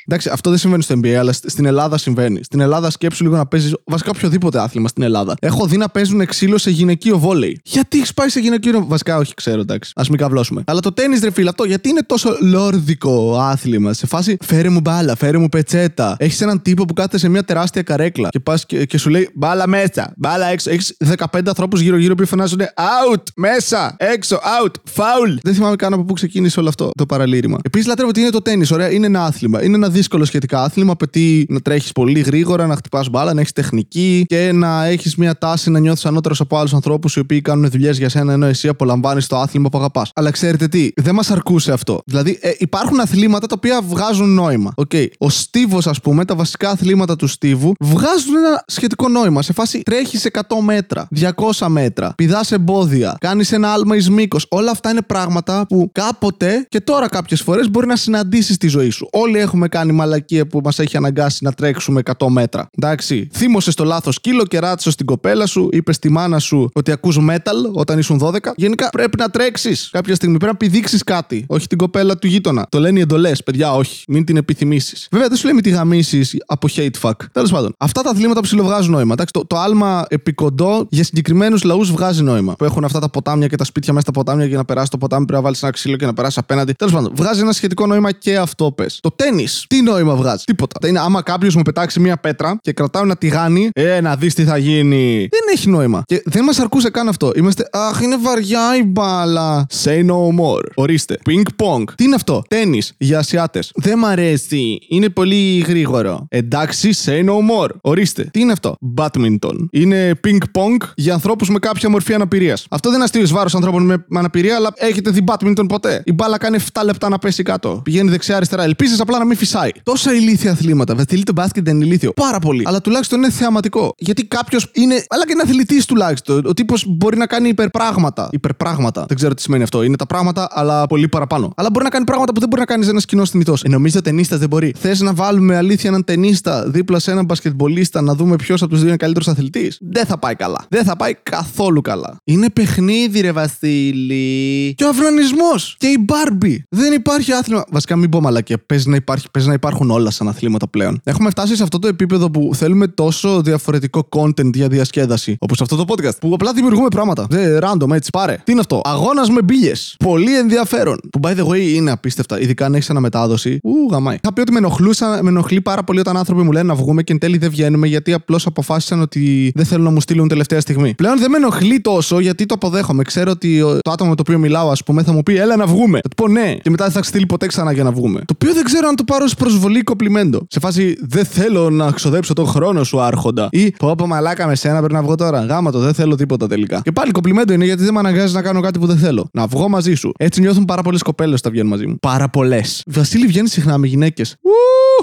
«Σσσ». 0.00 0.04
Εντάξει, 0.06 0.28
αυτό 0.32 0.50
δεν 0.50 0.58
συμβαίνει 0.58 0.82
στο 0.82 0.94
NBA, 1.02 1.08
αλλά 1.08 1.32
σ- 1.32 1.50
στην 1.50 1.64
Ελλάδα 1.64 1.98
συμβαίνει. 1.98 2.44
Στην 2.44 2.60
Ελλάδα 2.60 2.90
σκέψου 2.90 3.22
λίγο 3.24 3.36
να 3.36 3.46
παίζεις 3.46 3.74
βασικά 3.84 4.10
οποιοδήποτε 4.10 4.60
άθλημα 4.60 4.88
στην 4.88 5.02
Ελλάδα. 5.02 5.34
Έχω 5.40 5.66
δει 5.66 5.76
να 5.76 5.88
παίζουν 5.88 6.26
ξύλο 6.26 6.58
σε 6.58 6.70
γυναικείο 6.70 7.18
βόλεϊ. 7.18 7.60
Γιατί 7.64 7.98
έχεις 7.98 8.14
πάει 8.14 8.28
σε 8.28 8.40
γυναικείο. 8.40 8.84
Βασικά, 8.86 9.16
όχι, 9.16 9.34
ξέρω, 9.34 9.60
εντάξει. 9.60 9.92
Α 9.94 10.02
μην 10.08 10.18
καβλώσουμε. 10.18 10.62
Αλλά 10.66 10.80
το 10.80 10.92
τέννη, 10.92 11.18
ρε 11.18 11.30
φίλε, 11.30 11.48
αυτό 11.48 11.64
γιατί 11.64 11.88
είναι 11.88 12.02
τόσο 12.06 12.36
λόρδικο 12.40 13.38
άθλημα; 13.40 13.92
Σε 13.92 14.06
φάση, 14.06 14.36
φέρε 14.44 14.68
μου 14.68 14.80
μπάλα, 14.80 15.16
φέρε 15.16 15.38
μου 15.38 15.48
πετσέτα. 15.48 16.16
Έχεις 16.18 16.40
έναν 16.40 16.62
τύπο 16.62 16.84
που 16.84 16.92
κάθεται 16.94 17.18
σε 17.18 17.28
μια 17.28 17.44
τεράστια 17.44 17.82
καρέκλα 17.82 18.28
και 18.28 18.40
πας 18.40 18.66
και, 18.66 18.84
και 18.84 18.98
σου 18.98 19.10
λέει 19.10 19.28
μπάλα 19.34 19.68
μέσα, 19.68 20.12
μπάλα 20.16 20.46
έξω. 20.46 20.70
Έχεις 20.70 20.96
15 21.32 21.40
ανθρώπους 21.46 21.80
γύρω-γύρω 21.80 22.14
που 22.14 22.26
φωνάζουν 22.26 22.60
out, 22.60 23.22
μέσα, 23.36 23.94
έξω, 23.98 24.36
out, 24.36 24.70
foul. 24.96 25.36
Δεν 25.42 25.54
θυμάμαι 25.54 25.76
καν 25.76 25.92
από 25.92 26.04
πού 26.04 26.12
ξεκίνησε 26.12 26.60
όλο 26.60 26.68
αυτό 26.68 26.90
το 26.98 27.06
παραλήρημα. 27.06 27.58
Επίσης, 27.62 27.86
λατρεύω 27.86 28.08
ότι 28.10 28.20
είναι 28.20 28.30
το 28.30 28.42
τέννη. 28.42 28.66
Ωραία, 28.72 28.90
είναι 28.90 29.06
ένα 29.06 29.24
άθλημα. 29.24 29.62
Είναι 29.62 29.76
ένα 29.90 29.98
δύσκολο 29.98 30.24
σχετικά 30.24 30.62
άθλημα. 30.62 30.92
Απαιτεί 30.92 31.46
να 31.48 31.60
τρέχεις 31.60 31.92
πολύ 31.92 32.20
γρήγορα, 32.20 32.66
να 32.66 32.76
χτυπάς 32.76 33.08
μπάλα, 33.08 33.34
να 33.34 33.40
έχεις 33.40 33.52
τεχνική 33.52 34.24
και 34.28 34.50
να 34.52 34.84
έχεις 34.84 35.16
μια 35.16 35.38
τάση 35.38 35.70
να 35.70 35.78
νιώθεις 35.78 36.06
ανώτερος 36.06 36.40
από 36.40 36.58
άλλους 36.58 36.74
ανθρώπους 36.74 37.16
οι 37.16 37.18
οποίοι 37.18 37.40
κάνουν 37.40 37.70
δουλειές 37.70 37.98
για 37.98 38.08
σένα 38.08 38.32
ενώ 38.32 38.46
εσύ 38.46 38.68
απολαμβάνεις 38.68 39.26
το 39.26 39.36
άθλημα 39.36 39.68
που 39.68 39.78
αγαπάς. 39.78 40.10
Αλλά 40.14 40.30
ξέρετε 40.30 40.68
τι, 40.68 40.90
δεν 40.96 41.14
μας 41.14 41.30
αρκούσε 41.30 41.72
αυτό. 41.72 42.00
Δηλαδή, 42.06 42.38
ε, 42.40 42.50
υπάρχουν 42.58 43.00
αθλήματα 43.00 43.46
τα 43.46 43.54
οποία 43.56 43.80
βγάζουν 43.82 44.34
νόημα. 44.34 44.74
Okay. 44.76 45.06
Ο 45.18 45.28
Στίβος, 45.28 45.86
ας 45.86 46.00
πούμε, 46.00 46.24
τα 46.24 46.34
βασικά 46.34 46.70
αθλήματα 46.70 47.16
του 47.16 47.26
Στίβου 47.26 47.72
βγάζουν 47.80 48.36
ένα 48.36 48.64
σχετικό 48.66 49.08
νόημα. 49.08 49.42
Σε 49.42 49.52
φάση 49.52 49.82
τρέχεις 49.82 50.24
100 50.24 50.40
μέτρα, 50.60 51.08
200 51.10 51.68
μέτρα, 51.68 52.12
πηδάς 52.16 52.52
εμπόδια, 52.52 53.16
κάνεις 53.20 53.52
ένα 53.52 53.72
άλμα 53.72 53.96
εις 53.96 54.10
μήκος. 54.10 54.46
Όλα 54.50 54.70
αυτά 54.70 54.90
είναι 54.90 55.02
πράγματα 55.02 55.66
που 55.68 55.90
κάποτε 55.92 56.66
και 56.68 56.80
τώρα 56.80 57.08
κάποιες 57.08 57.42
φορές 57.42 57.70
μπορεί 57.70 57.86
να 57.86 57.96
συναντήσεις 57.96 58.54
στη 58.54 58.68
ζωή 58.68 58.90
σου. 58.90 59.08
Όλοι 59.12 59.38
έχουμε 59.38 59.68
κάνει 59.68 59.79
μαλακία 59.88 60.46
που 60.46 60.60
μας 60.64 60.78
έχει 60.78 60.96
αναγκάσει 60.96 61.44
να 61.44 61.52
τρέξουμε 61.52 62.02
100 62.18 62.26
μέτρα. 62.28 62.70
Εντάξει, 62.78 63.28
θύμωσε 63.32 63.70
στο 63.70 63.84
λάθος 63.84 64.14
σκύλο 64.14 64.44
και 64.44 64.58
ράτσο 64.58 64.90
στην 64.90 65.06
κοπέλα 65.06 65.46
σου, 65.46 65.68
είπες 65.72 65.96
στη 65.96 66.08
μάνα 66.10 66.38
σου 66.38 66.70
ότι 66.72 66.92
ακούς 66.92 67.18
metal 67.30 67.72
όταν 67.72 67.98
ήσουν 67.98 68.20
12. 68.22 68.38
Γενικά 68.56 68.90
πρέπει 68.90 69.18
να 69.18 69.28
τρέξεις 69.28 69.88
κάποια 69.92 70.14
στιγμή. 70.14 70.36
Πρέπει 70.36 70.52
να 70.52 70.58
πηδήξεις 70.58 71.04
κάτι. 71.04 71.44
Όχι 71.48 71.66
την 71.66 71.78
κοπέλα 71.78 72.18
του 72.18 72.26
γείτονα. 72.26 72.66
Το 72.68 72.78
λένε 72.80 72.98
οι 72.98 73.02
εντολές. 73.02 73.42
Παιδιά, 73.42 73.74
όχι. 73.74 74.04
Μην 74.08 74.24
την 74.24 74.36
επιθυμήσεις. 74.36 75.08
Βέβαια, 75.10 75.28
δεν 75.28 75.36
σου 75.36 75.44
λέει 75.44 75.54
μην 75.54 75.62
τη 75.62 75.70
γαμίσεις 75.70 76.36
από 76.46 76.68
hate 76.76 77.00
fuck. 77.00 77.12
Τέλος 77.32 77.50
πάντων, 77.50 77.74
αυτά 77.78 78.02
τα 78.02 78.10
αθλήματα 78.10 78.40
που 78.40 78.46
ψιλοβγάζουν 78.46 78.92
νόημα. 78.92 79.12
Εντάξει, 79.12 79.32
το, 79.32 79.46
το 79.46 79.58
άλμα 79.58 80.04
επικοντό 80.08 80.86
για 80.90 81.04
συγκεκριμένους 81.04 81.62
λαούς 81.62 81.90
βγάζει 81.90 82.22
νόημα. 82.22 82.54
Που 82.54 82.64
έχουν 82.64 82.84
αυτά 82.84 82.98
τα 83.00 83.08
ποτάμια 83.08 83.46
και 83.46 83.56
τα 83.56 83.64
σπίτια 83.64 83.92
μέσα 83.92 84.04
στα 84.10 84.12
ποτάμια 84.12 84.46
για 84.46 84.56
να 84.56 84.64
περάσει 84.64 84.90
το 84.90 84.98
ποτάμι 84.98 85.24
πρέπει 85.24 85.38
να 85.38 85.44
βάλεις 85.44 85.62
ένα 85.62 85.72
ξύλο 85.72 85.96
και 85.96 86.06
να 86.06 86.14
περάσει 86.14 86.38
απέναντι. 86.38 86.72
Τέλος 86.72 86.94
πάντων, 86.94 87.12
βγάζει 87.14 87.40
ένα 87.40 87.52
σχετικό 87.52 87.86
νόημα 87.86 88.12
και 88.12 88.36
αυτό 88.36 88.72
πες. 88.72 88.98
Το 89.02 89.10
τέννη, 89.10 89.46
τι 89.70 89.82
νόημα 89.82 90.14
βγάζει; 90.14 90.44
Τίποτα. 90.44 90.88
Είναι 90.88 90.98
άμα 91.00 91.22
κάποιος 91.22 91.54
μου 91.54 91.62
πετάξει 91.62 92.00
μία 92.00 92.16
πέτρα 92.16 92.58
και 92.62 92.72
κρατάω 92.72 93.02
ένα 93.02 93.16
τηγάνι, 93.16 93.68
ε, 93.72 94.00
να 94.00 94.16
δεις 94.16 94.34
τι 94.34 94.44
θα 94.44 94.56
γίνει. 94.56 95.28
Δεν 95.30 95.40
έχει 95.52 95.68
νόημα. 95.68 96.02
Και 96.06 96.22
δεν 96.24 96.44
μας 96.44 96.58
αρκούσε 96.58 96.90
καν 96.90 97.08
αυτό. 97.08 97.32
Είμαστε, 97.36 97.68
Αχ, 97.72 98.00
είναι 98.00 98.16
βαριά 98.16 98.76
η 98.76 98.84
μπάλα. 98.84 99.66
Say 99.84 100.06
no 100.06 100.14
more. 100.40 100.64
Ορίστε. 100.74 101.18
Ping 101.28 101.64
pong. 101.64 101.84
Τι 101.94 102.04
είναι 102.04 102.14
αυτό; 102.14 102.42
Τέννη 102.48 102.82
για 102.98 103.18
Ασιάτες. 103.18 103.70
Δεν 103.74 103.98
μ' 103.98 104.04
αρέσει. 104.04 104.78
Είναι 104.88 105.08
πολύ 105.08 105.58
γρήγορο. 105.58 106.26
Εντάξει, 106.28 106.90
say 107.04 107.24
no 107.24 107.32
more. 107.32 107.68
Ορίστε. 107.80 108.28
Τι 108.32 108.40
είναι 108.40 108.52
αυτό; 108.52 108.76
Badminton. 108.96 109.54
Είναι 109.70 110.20
ping 110.26 110.38
pong 110.58 110.76
για 110.94 111.14
ανθρώπους 111.14 111.50
με 111.50 111.58
κάποια 111.58 111.88
μορφή 111.88 112.14
αναπηρίας. 112.14 112.66
Αυτό 112.70 112.88
δεν 112.88 112.96
είναι 112.96 113.04
αστείο 113.04 113.22
εις 113.22 113.32
βάρος 113.32 113.54
ανθρώπων 113.54 113.84
με 113.84 114.04
με 114.08 114.18
αναπηρία, 114.18 114.56
αλλά 114.56 114.72
έχετε 114.76 115.10
δει 115.10 115.24
badminton 115.26 115.64
ποτέ; 115.68 116.02
Η 116.04 116.12
μπάλα 116.12 116.38
κάνει 116.38 116.58
7 116.72 116.80
λεπτά 116.84 117.08
να 117.08 117.18
πέσει 117.18 117.42
κάτω. 117.42 117.80
Πηγαίνει 117.84 118.10
δεξιά-αριστερά. 118.10 118.62
Ελπίζεις 118.62 119.00
απλά 119.00 119.18
να 119.18 119.24
μην 119.24 119.36
φυσάει. 119.60 119.70
Τόσα 119.82 120.14
ηλίθια 120.14 120.50
αθλήματα. 120.50 120.94
Βασιλεί 120.94 121.22
το 121.22 121.32
μπάσκετ 121.32 121.64
δεν 121.64 121.76
είναι 121.76 121.84
ηλίθιο. 121.84 122.12
Πάρα 122.12 122.38
πολύ. 122.38 122.62
Αλλά 122.66 122.80
τουλάχιστον 122.80 123.18
είναι 123.18 123.30
θεαματικό. 123.30 123.94
Γιατί 123.98 124.24
κάποιος 124.24 124.70
είναι. 124.72 125.04
Αλλά 125.08 125.26
και 125.26 125.32
είναι 125.32 125.42
αθλητής 125.42 125.84
τουλάχιστον. 125.84 126.46
Ο 126.46 126.54
τύπος 126.54 126.84
μπορεί 126.88 127.16
να 127.16 127.26
κάνει 127.26 127.48
υπερπράγματα. 127.48 128.28
Υπερπράγματα. 128.32 129.04
Δεν 129.08 129.16
ξέρω 129.16 129.34
τι 129.34 129.42
σημαίνει 129.42 129.62
αυτό. 129.62 129.82
Είναι 129.82 129.96
τα 129.96 130.06
πράγματα, 130.06 130.48
αλλά 130.50 130.86
πολύ 130.86 131.08
παραπάνω. 131.08 131.52
Αλλά 131.56 131.70
μπορεί 131.72 131.84
να 131.84 131.90
κάνει 131.90 132.04
πράγματα 132.04 132.32
που 132.32 132.40
δεν 132.40 132.48
μπορεί 132.48 132.60
να 132.60 132.66
κάνεις 132.66 132.88
ένα 132.88 133.00
κοινό 133.00 133.26
θνητό. 133.26 133.54
Ε, 133.62 133.68
νομίζω 133.68 133.98
ο 133.98 134.02
ταινίστα 134.02 134.38
δεν 134.38 134.48
μπορεί. 134.48 134.74
Θες 134.78 135.00
να 135.00 135.14
βάλουμε 135.14 135.56
αλήθεια 135.56 135.90
έναν 135.90 136.04
ταινίστα 136.04 136.68
δίπλα 136.68 136.98
σε 136.98 137.10
έναν 137.10 137.24
μπασκετμπολίστα 137.24 138.00
να 138.00 138.14
δούμε 138.14 138.36
ποιος 138.36 138.62
από 138.62 138.70
τους 138.70 138.78
δύο 138.80 138.88
είναι 138.88 138.96
καλύτερος 138.96 139.28
αθλητής; 139.28 139.78
Δεν 139.80 140.06
θα 140.06 140.18
πάει 140.18 140.34
καλά. 140.34 140.64
Δεν 140.68 140.84
θα 140.84 140.96
πάει 140.96 141.14
καθόλου 141.22 141.80
καλά. 141.80 142.16
Είναι 142.24 142.50
παιχνίδι, 142.50 143.20
ρε 143.20 143.32
Βασίλη. 143.32 144.74
Και 144.76 144.84
ο 144.84 144.88
αυνανισμός. 144.88 145.76
Και 145.78 145.86
η 145.86 145.96
Μπάρμπι. 146.00 146.64
Δεν 146.68 146.92
υπάρχει 146.92 147.32
άθλημα. 147.32 147.64
Βασικά, 147.70 147.96
μην 147.96 148.08
πω 148.08 148.20
μαλακία. 148.20 148.58
Παίζει 148.66 148.88
να, 148.88 148.96
υπάρχει, 148.96 149.26
παίζει 149.30 149.48
να 149.50 149.56
υπάρχουν 149.56 149.90
όλα 149.90 150.10
σαν 150.10 150.28
αθλήματα 150.28 150.68
πλέον. 150.68 151.00
Έχουμε 151.04 151.30
φτάσει 151.30 151.56
σε 151.56 151.62
αυτό 151.62 151.78
το 151.78 151.88
επίπεδο 151.88 152.30
που 152.30 152.50
θέλουμε 152.54 152.86
τόσο 152.86 153.40
διαφορετικό 153.42 154.08
content 154.16 154.54
για 154.54 154.68
διασκέδαση. 154.68 155.36
Όπως 155.38 155.60
αυτό 155.60 155.76
το 155.76 155.84
podcast. 155.88 156.18
Που 156.20 156.30
απλά 156.34 156.52
δημιουργούμε 156.52 156.88
πράγματα. 156.88 157.26
Δεν 157.30 157.58
random 157.62 157.90
έτσι. 157.94 158.10
Πάρε. 158.12 158.40
Τι 158.44 158.52
είναι 158.52 158.60
αυτό; 158.60 158.80
Αγώνας 158.84 159.30
με 159.30 159.42
μπύλε. 159.42 159.72
Πολύ 160.04 160.38
ενδιαφέρον. 160.38 160.98
Που 161.12 161.20
by 161.22 161.30
the 161.36 161.46
way 161.46 161.60
είναι 161.74 161.90
απίστευτα. 161.90 162.40
Ειδικά 162.40 162.64
αν 162.66 162.74
έχεις 162.74 162.90
αναμετάδοση. 162.90 163.58
Ου, 163.62 163.70
γαμάει. 163.90 164.16
Θα 164.22 164.32
πει 164.32 164.40
ότι 164.40 164.52
με, 164.52 164.58
ενοχλούσα, 164.58 165.18
με 165.22 165.28
ενοχλεί 165.28 165.60
πάρα 165.60 165.82
πολύ 165.84 166.00
όταν 166.00 166.16
άνθρωποι 166.16 166.42
μου 166.42 166.52
λένε 166.52 166.66
να 166.66 166.74
βγούμε 166.74 167.02
και 167.02 167.12
εν 167.12 167.18
τέλει 167.18 167.38
δεν 167.38 167.50
βγαίνουμε 167.50 167.86
γιατί 167.86 168.12
απλώς 168.12 168.46
αποφάσισαν 168.46 169.00
ότι 169.00 169.52
δεν 169.54 169.64
θέλουν 169.64 169.84
να 169.84 169.90
μου 169.90 170.00
στείλουν 170.00 170.28
τελευταία 170.28 170.60
στιγμή. 170.60 170.94
Πλέον 170.94 171.18
δεν 171.18 171.30
με 171.30 171.36
ενοχλεί 171.36 171.80
τόσο 171.80 172.20
γιατί 172.20 172.46
το 172.46 172.54
αποδέχομαι. 172.54 173.02
Ξέρω 173.02 173.30
ότι 173.30 173.60
ο- 173.62 173.78
το 173.80 173.90
άτομο 173.90 174.10
με 174.10 174.16
το 174.16 174.22
οποίο 174.26 174.38
μιλάω, 174.38 174.70
ας 174.70 174.82
πούμε, 174.82 175.02
θα 175.02 175.12
μου 175.12 175.22
πει 175.22 175.36
Έλα 175.36 175.56
να 175.56 175.66
βγούμε. 175.66 175.98
Θα 176.02 176.08
του 176.08 176.14
πω 176.14 176.28
ναι. 176.28 176.54
Και 176.62 176.70
μετά 176.70 176.84
δεν 176.84 176.92
θα 176.92 177.02
στείλει 177.02 177.26
ποτέ 177.26 177.46
ξανά 177.46 177.72
για 177.72 177.82
να 177.84 177.92
βγούμε. 177.92 178.18
Το 178.18 178.34
οποίο 178.34 178.54
δεν 178.54 178.64
ξέρω 178.64 178.88
αν 178.88 178.96
το 178.96 179.04
πάρω 179.04 179.24
ως 179.24 179.34
προσβολή 179.40 179.78
ή 179.78 179.82
κοπλιμέντο. 179.82 180.46
Σε 180.48 180.60
φάση 180.60 180.96
δεν 181.00 181.24
θέλω 181.24 181.70
να 181.70 181.90
ξοδέψω 181.90 182.32
τον 182.32 182.46
χρόνο 182.46 182.84
σου, 182.84 183.00
Άρχοντα. 183.00 183.48
Ή 183.50 183.70
πω 183.70 183.94
πω 183.94 184.06
μαλάκα 184.06 184.46
με 184.46 184.54
σένα 184.54 184.78
πρέπει 184.78 184.92
να 184.92 185.02
βγω 185.02 185.14
τώρα. 185.14 185.44
Γάμα 185.44 185.70
το, 185.70 185.78
δεν 185.78 185.94
θέλω 185.94 186.14
τίποτα 186.14 186.46
τελικά. 186.46 186.80
Και 186.84 186.92
πάλι 186.92 187.10
κοπλιμέντο 187.10 187.52
είναι 187.52 187.64
γιατί 187.64 187.82
δεν 187.84 187.92
με 187.92 187.98
αναγκάζει 187.98 188.34
να 188.34 188.42
κάνω 188.42 188.60
κάτι 188.60 188.78
που 188.78 188.86
δεν 188.86 188.96
θέλω. 188.96 189.28
Να 189.32 189.46
βγω 189.46 189.68
μαζί 189.68 189.94
σου. 189.94 190.12
Έτσι 190.18 190.40
νιώθουν 190.40 190.64
πάρα 190.64 190.82
πολλές 190.82 191.02
κοπέλες 191.02 191.38
όταν 191.38 191.52
βγαίνουν 191.52 191.70
μαζί 191.70 191.86
μου. 191.86 191.96
Πάρα 192.00 192.28
πολλές. 192.28 192.82
Βασίλη 192.86 193.26
βγαίνεις 193.26 193.52
συχνά 193.52 193.78
με 193.78 193.86
γυναίκες. 193.86 194.36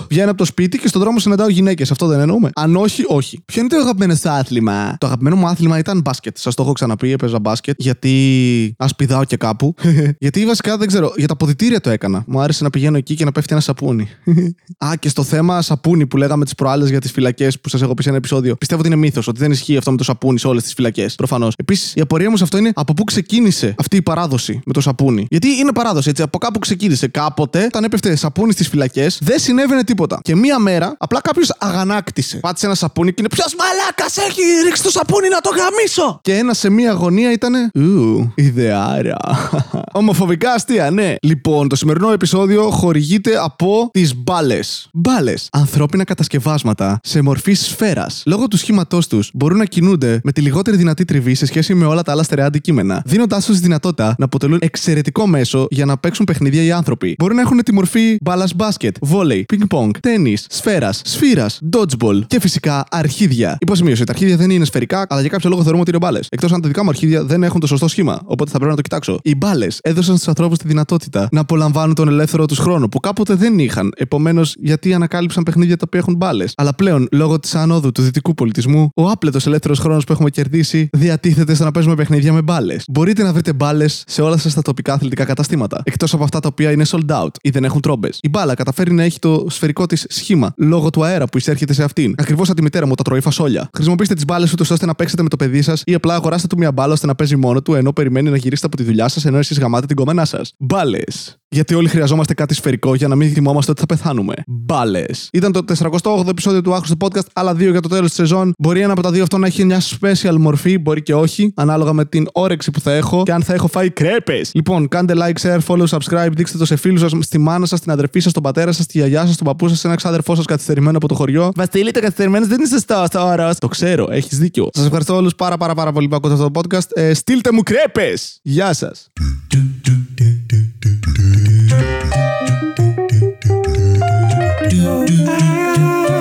Βγαίνω 0.09 0.29
από 0.29 0.37
το 0.37 0.45
σπίτι 0.45 0.77
και 0.77 0.87
στον 0.87 1.01
δρόμο 1.01 1.19
συναντάω 1.19 1.49
γυναίκες. 1.49 1.91
Αυτό 1.91 2.07
δεν 2.07 2.19
εννοούμε. 2.19 2.49
Αν 2.55 2.75
όχι, 2.75 3.03
όχι. 3.07 3.41
Ποιο 3.45 3.61
είναι 3.61 3.69
το 3.69 3.77
αγαπημένο 3.77 4.15
σου 4.15 4.29
άθλημα; 4.29 4.95
Το 4.97 5.07
αγαπημένο 5.07 5.35
μου 5.35 5.47
άθλημα 5.47 5.77
ήταν 5.77 6.01
μπάσκετ. 6.01 6.37
Σας 6.37 6.55
το 6.55 6.63
έχω 6.63 6.71
ξαναπεί, 6.71 7.11
έπαιζα 7.11 7.39
μπάσκετ. 7.39 7.75
Γιατί 7.79 8.75
ας 8.77 8.95
πηδάω 8.95 9.23
και 9.23 9.37
κάπου. 9.37 9.75
γιατί 10.19 10.45
βασικά 10.45 10.77
δεν 10.77 10.87
ξέρω. 10.87 11.13
Για 11.15 11.27
τα 11.27 11.35
ποδητήρια 11.35 11.79
το 11.79 11.89
έκανα. 11.89 12.23
Μου 12.27 12.39
άρεσε 12.39 12.63
να 12.63 12.69
πηγαίνω 12.69 12.97
εκεί 12.97 13.15
και 13.15 13.25
να 13.25 13.31
πέφτει 13.31 13.53
ένα 13.53 13.61
σαπούνι. 13.61 14.07
α, 14.85 14.91
και 14.99 15.09
στο 15.09 15.23
θέμα 15.23 15.61
σαπούνι 15.61 16.07
που 16.07 16.17
λέγαμε 16.17 16.43
τις 16.43 16.55
προάλλες 16.55 16.89
για 16.89 17.01
τις 17.01 17.11
φυλακές 17.11 17.59
που 17.59 17.69
σας 17.69 17.81
έχω 17.81 17.93
πει 17.93 18.03
σε 18.03 18.09
ένα 18.09 18.17
επεισόδιο. 18.17 18.55
Πιστεύω 18.55 18.79
ότι 18.81 18.89
είναι 18.89 18.99
μύθος, 18.99 19.27
ότι 19.27 19.39
δεν 19.39 19.51
ισχύει 19.51 19.77
αυτό 19.77 19.91
με 19.91 19.97
το 19.97 20.03
σαπούνι 20.03 20.39
σε 20.39 20.47
όλες 20.47 20.63
τις 20.63 20.73
φυλακές. 20.73 21.15
Προφανώς. 21.15 21.53
Επίσης, 21.57 21.93
η 21.95 22.01
απορία 22.01 22.29
μου 22.29 22.37
σε 22.37 22.43
αυτό 22.43 22.57
είναι 22.57 22.71
από 22.75 22.93
πού 22.93 23.03
ξεκίνησε 23.03 23.75
αυτή 23.77 23.97
η 23.97 24.01
παράδοση 24.01 24.61
με 24.65 24.73
το 24.73 24.81
σαπούνι. 24.81 25.25
Γιατί 25.29 25.47
είναι 25.47 25.71
παράδοση, 25.71 26.09
έτσι. 26.09 26.21
Από 26.21 26.37
κάπου 26.37 26.59
ξεκίνησε. 26.59 27.07
Κάποτε, 27.07 27.63
όταν 27.63 27.83
έπεφτε 27.83 28.15
σαπούνι 28.15 28.51
στις 28.51 28.67
φυλακές, 28.67 29.19
δεν 29.21 29.39
συνέβαινε 29.39 29.83
τίποτα. 29.87 30.19
Και 30.21 30.35
μία 30.35 30.59
μέρα, 30.59 30.95
απλά 30.97 31.21
κάποιος 31.21 31.53
αγανάκτησε. 31.57 32.37
Πάτησε 32.37 32.65
ένα 32.65 32.75
σαπούνι 32.75 33.09
και 33.09 33.15
είναι 33.19 33.29
Ποιος 33.29 33.55
μαλάκας 33.55 34.17
έχει 34.17 34.41
ρίξει 34.65 34.83
το 34.83 34.89
σαπούνι 34.89 35.29
να 35.29 35.41
το 35.41 35.49
γαμίσω! 35.49 36.19
Και 36.21 36.33
ένα 36.37 36.53
σε 36.53 36.69
μία 36.69 36.91
γωνία 36.91 37.31
ήταν. 37.31 37.53
Ου, 37.75 38.31
ιδεάρα. 38.35 39.17
Ομοφοβικά 39.99 40.51
αστεία, 40.53 40.91
ναι. 40.91 41.15
Λοιπόν, 41.21 41.67
το 41.67 41.75
σημερινό 41.75 42.11
επεισόδιο 42.11 42.69
χορηγείται 42.69 43.37
από 43.37 43.89
τις 43.93 44.15
μπάλες. 44.15 44.89
Μπάλες. 44.93 45.47
Ανθρώπινα 45.51 46.03
κατασκευάσματα 46.03 46.99
σε 47.03 47.21
μορφή 47.21 47.53
σφαίρας. 47.53 48.23
Λόγω 48.25 48.47
του 48.47 48.57
σχήματός 48.57 49.07
τους 49.07 49.31
μπορούν 49.33 49.57
να 49.57 49.65
κινούνται 49.65 50.19
με 50.23 50.31
τη 50.31 50.41
λιγότερη 50.41 50.77
δυνατή 50.77 51.05
τριβή 51.05 51.35
σε 51.35 51.45
σχέση 51.45 51.73
με 51.73 51.85
όλα 51.85 52.01
τα 52.01 52.11
άλλα 52.11 52.23
στερεά 52.23 52.45
αντικείμενα, 52.45 53.01
δίνοντάς 53.05 53.45
τους 53.45 53.55
τη 53.55 53.61
δυνατότητα 53.61 54.15
να 54.17 54.25
αποτελούν 54.25 54.59
εξαιρετικό 54.61 55.27
μέσο 55.27 55.67
για 55.69 55.85
να 55.85 55.97
παίξουν 55.97 56.25
παιχνίδια 56.25 56.63
οι 56.63 56.71
άνθρωποι. 56.71 57.15
Μπορούν 57.17 57.35
να 57.35 57.41
έχουν 57.41 57.63
τη 57.63 57.73
μορφή 57.73 58.17
μπάλας 58.21 58.55
μπάσκετ, 58.55 58.95
βόλεϊ, 59.01 59.45
πινκ-πονγκ, 59.77 59.93
τέννη, 59.99 60.37
σφαίρας, 60.49 61.01
σφύρας, 61.05 61.59
dodgeball 61.77 62.21
και 62.27 62.39
φυσικά 62.39 62.83
αρχίδια. 62.91 63.57
Υποσημείωση, 63.59 64.03
τα 64.03 64.11
αρχίδια 64.11 64.37
δεν 64.37 64.49
είναι 64.49 64.65
σφαιρικά, 64.65 65.05
αλλά 65.09 65.21
για 65.21 65.29
κάποιο 65.29 65.49
λόγο 65.49 65.61
θεωρούμε 65.61 65.81
ότι 65.81 65.89
είναι 65.95 66.05
μπάλες. 66.05 66.27
Εκτός 66.29 66.51
αν 66.51 66.61
τα 66.61 66.67
δικά 66.67 66.83
μου 66.83 66.89
αρχίδια 66.89 67.23
δεν 67.23 67.43
έχουν 67.43 67.59
το 67.59 67.67
σωστό 67.67 67.87
σχήμα, 67.87 68.21
οπότε 68.25 68.51
θα 68.51 68.55
πρέπει 68.57 68.69
να 68.69 68.75
το 68.75 68.81
κοιτάξω. 68.81 69.19
Οι 69.23 69.35
μπάλες 69.35 69.79
έδωσαν 69.81 70.15
στους 70.15 70.27
ανθρώπους 70.27 70.57
τη 70.57 70.67
δυνατότητα 70.67 71.27
να 71.31 71.39
απολαμβάνουν 71.39 71.95
τον 71.95 72.07
ελεύθερο 72.07 72.45
τους 72.45 72.57
χρόνο 72.57 72.89
που 72.89 72.99
κάποτε 72.99 73.33
δεν 73.33 73.59
είχαν. 73.59 73.93
Επομένως, 73.95 74.55
γιατί 74.59 74.93
ανακάλυψαν 74.93 75.43
παιχνίδια 75.43 75.77
τα 75.77 75.83
οποία 75.87 75.99
έχουν 75.99 76.15
μπάλες. 76.15 76.53
Αλλά 76.57 76.75
πλέον, 76.75 77.07
λόγω 77.11 77.39
της 77.39 77.55
ανόδου 77.55 77.91
του 77.91 78.01
δυτικού 78.01 78.33
πολιτισμού, 78.33 78.89
ο 78.95 79.09
άπλετος 79.09 79.45
ελεύθερος 79.47 79.79
χρόνος 79.79 80.03
που 80.03 80.11
έχουμε 80.11 80.29
κερδίσει 80.29 80.89
διατίθεται 80.91 81.53
στο 81.53 81.63
να 81.63 81.71
παίζουμε 81.71 81.95
παιχνίδια 81.95 82.33
με 82.33 82.41
μπάλες. 82.41 82.83
Μπορείτε 82.91 83.23
να 83.23 83.33
βρείτε 83.33 83.53
μπάλες 83.53 84.03
σε 84.07 84.21
όλα 84.21 84.37
σας 84.37 84.53
τα 84.53 84.61
τοπικά 84.61 84.93
αθλητικά 84.93 85.23
καταστήματα. 85.25 85.81
Εκτός 85.83 86.13
από 86.13 86.23
αυτά 86.23 86.39
τα 86.39 86.47
οποία 86.47 86.71
είναι 86.71 86.85
sold 86.87 87.23
out 87.23 87.31
ή 87.41 87.49
δεν 87.49 87.63
έχουν 87.63 87.81
τρόμπες. 87.81 88.19
Η 88.21 88.29
μπάλα 88.29 88.53
καταφέρει 88.53 88.93
να 88.93 89.03
έχει 89.03 89.19
το 89.19 89.45
σφαιρικό 89.49 89.66
της 89.73 90.05
σχήμα 90.09 90.53
λόγω 90.57 90.89
του 90.89 91.03
αέρα 91.03 91.25
που 91.25 91.37
εισέρχεται 91.37 91.73
σε 91.73 91.83
αυτήν. 91.83 92.13
Ακριβώς 92.17 92.47
σαν 92.47 92.55
τη 92.55 92.61
μητέρα 92.61 92.87
μου 92.87 92.95
τα 92.95 93.03
τρώει 93.03 93.19
φασόλια. 93.19 93.69
Χρησιμοποιήστε 93.73 94.13
τις 94.13 94.25
μπάλες 94.25 94.51
ούτως 94.51 94.69
ώστε 94.69 94.85
να 94.85 94.95
παίξετε 94.95 95.23
με 95.23 95.29
το 95.29 95.35
παιδί 95.35 95.61
σας 95.61 95.81
ή 95.85 95.93
απλά 95.93 96.13
αγοράστε 96.13 96.47
του 96.47 96.57
μια 96.57 96.71
μπάλα 96.71 96.93
ώστε 96.93 97.07
να 97.07 97.15
παίζει 97.15 97.35
μόνο 97.35 97.61
του 97.61 97.73
ενώ 97.73 97.93
περιμένει 97.93 98.29
να 98.29 98.37
γυρίσετε 98.37 98.67
από 98.67 98.77
τη 98.77 98.83
δουλειά 98.83 99.07
σας 99.07 99.25
ενώ 99.25 99.37
εσείς 99.37 99.59
γαμάτε 99.59 99.85
την 99.85 99.95
κομμένα 99.95 100.25
σας. 100.25 100.53
Μπάλες. 100.57 101.37
Γιατί 101.49 101.73
όλοι 101.73 101.87
χρειαζόμαστε 101.87 102.33
κάτι 102.33 102.53
σφαιρικό 102.53 102.95
για 102.95 103.07
να 103.07 103.15
μην 103.15 103.31
θυμόμαστε 103.31 103.71
ότι 103.71 103.79
θα 103.79 103.85
πεθάνουμε. 103.85 104.33
Μπάλες. 104.47 105.29
Ήταν 105.33 105.51
το 105.51 105.63
48ο 106.03 106.27
επεισόδιο 106.29 106.61
του 106.61 106.73
Άχρηστο 106.73 107.07
Podcast, 107.07 107.27
άλλα 107.33 107.53
δύο 107.55 107.71
για 107.71 107.81
το 107.81 107.87
τέλος 107.87 108.07
της 108.07 108.15
σεζόν. 108.15 108.53
Μπορεί 108.59 108.81
ένα 108.81 108.91
από 108.91 109.01
τα 109.01 109.11
δύο 109.11 109.23
αυτό 109.23 109.37
να 109.37 109.47
έχει 109.47 109.65
μια 109.65 109.81
special 109.81 110.35
μορφή, 110.39 110.77
μπορεί 110.77 111.01
και 111.01 111.15
όχι, 111.15 111.51
ανάλογα 111.55 111.93
με 111.93 112.05
την 112.05 112.27
όρεξη 112.31 112.71
που 112.71 112.79
θα 112.79 112.91
έχω 112.91 113.23
και 113.23 113.31
αν 113.31 113.43
θα 113.43 113.53
έχω 113.53 113.67
φάει 113.67 113.89
κρέπες. 113.89 114.51
Λοιπόν, 114.53 114.87
κάντε 114.87 115.13
like, 115.17 115.41
share, 115.41 115.59
follow, 115.67 115.85
subscribe, 115.85 116.29
δείξτε 116.31 116.57
το 116.57 116.65
σε 116.65 116.75
φίλους 116.75 116.99
σας, 116.99 117.11
στη 117.19 117.37
μάνα 117.37 117.65
σας, 117.65 117.79
στην 117.79 117.91
αδερφή 117.91 118.19
σας, 118.19 118.33
τον 118.33 118.43
πατέρα 118.43 118.71
σας, 118.71 118.85
τη 118.85 118.97
γιαγιά 118.97 119.25
σας, 119.25 119.37
τον 119.37 119.45
παππού 119.47 119.56
σα, 119.59 119.87
ένα 119.87 119.97
ξάδερφό 119.97 120.35
σας 120.35 120.45
καθυστερημένο 120.45 120.97
από 120.97 121.07
το 121.07 121.15
χωριό. 121.15 121.51
Βασίλη, 121.55 121.91
το 121.91 121.99
καθυστερημένο 121.99 122.45
δεν 122.45 122.59
είναι 122.59 122.67
σωστό 122.67 123.07
όρος. 123.13 123.57
Το 123.57 123.67
ξέρω, 123.67 124.07
έχεις 124.11 124.37
δίκιο. 124.37 124.69
Σας 124.73 124.85
ευχαριστώ 124.85 125.15
όλους 125.15 125.35
πάρα 125.35 125.57
πάρα 125.57 125.73
πάρα 125.73 125.91
πολύ 125.91 126.07
που 126.07 126.15
ακούτε 126.15 126.33
αυτό 126.33 126.51
το 126.51 126.61
podcast. 126.61 126.87
Ε, 126.93 127.13
στείλτε 127.13 127.51
μου 127.51 127.63
κρέπες. 127.63 128.39
Γεια 128.41 128.73
σας. 128.73 129.09